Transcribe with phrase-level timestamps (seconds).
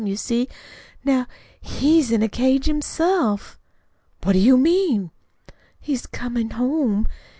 [0.03, 0.49] You see
[1.03, 1.27] now
[1.61, 3.59] he's in a cage himself."
[4.23, 5.11] "What do you mean?"
[5.79, 7.05] "He's coming home.